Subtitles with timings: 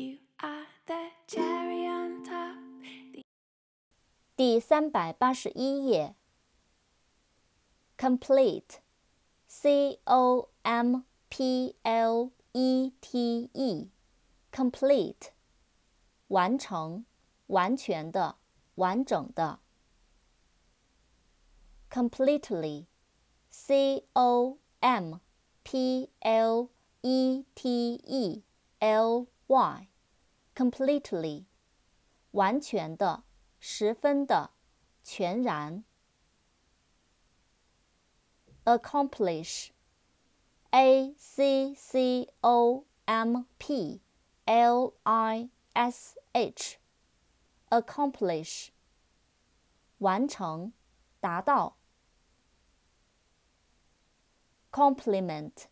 [0.00, 2.58] You are the cherry on top.
[4.36, 6.14] 第三百八十一页。
[7.96, 15.30] complete，c o m p l e t e，complete，
[16.28, 17.06] 完成，
[17.46, 18.36] 完全的，
[18.74, 19.60] 完整的。
[21.90, 25.20] completely，c o m
[25.62, 26.68] p l
[27.00, 28.42] e t e
[28.80, 29.26] l
[30.54, 31.44] y，completely，
[32.32, 33.24] 完全的，
[33.60, 34.50] 十分的，
[35.02, 35.84] 全然。
[38.64, 39.70] accomplish,
[40.70, 44.02] a c c o m p
[44.44, 46.78] l i s h,
[47.70, 48.70] accomplish,
[49.98, 50.72] 完成，
[51.20, 51.76] 达到。
[54.72, 55.68] complement,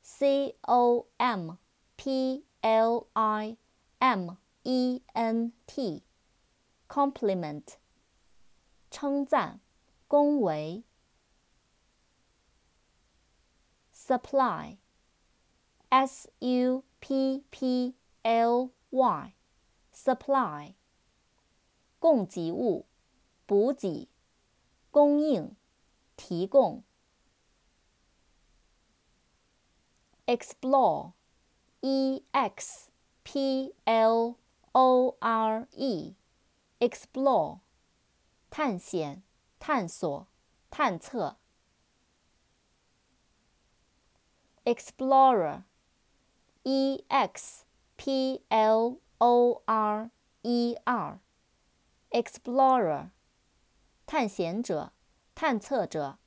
[0.00, 1.58] c o m
[1.96, 3.56] p l i
[3.99, 6.03] M e n t,
[6.87, 7.77] compliment,
[8.89, 9.59] 称赞，
[10.07, 10.83] 恭维。
[13.93, 14.77] supply,
[15.89, 19.33] s u p p l y,
[19.91, 20.75] supply,
[21.97, 22.85] 供给物，
[23.47, 24.07] 补给，
[24.91, 25.55] 供应，
[26.15, 26.83] 提供。
[30.27, 31.13] explore,
[31.81, 32.89] e x
[33.25, 34.37] p l
[34.71, 36.15] o r e,
[36.79, 37.59] explore,
[38.51, 39.23] 探险，
[39.59, 40.27] 探索，
[40.69, 41.37] 探测。
[44.63, 45.63] explorer,
[46.63, 47.65] e x
[47.97, 50.11] p l o r
[50.43, 51.19] e r,
[52.11, 53.09] explorer，
[54.05, 54.93] 探险者，
[55.33, 56.19] 探测者。